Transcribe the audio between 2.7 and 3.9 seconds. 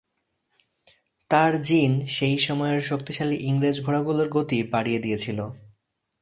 শক্তিশালী ইংরেজ